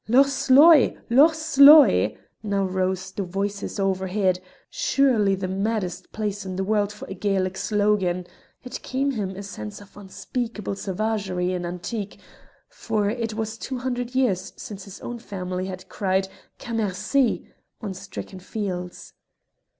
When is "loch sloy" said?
0.07-0.97, 1.11-2.17